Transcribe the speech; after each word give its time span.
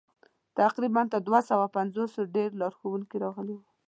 تقریباً 0.59 1.01
تر 1.13 1.19
دوه 1.27 1.39
سوه 1.49 1.65
پنځوسو 1.77 2.31
ډېر 2.35 2.49
لارښوونکي 2.61 3.15
راغلي 3.25 3.53
ول. 3.55 3.67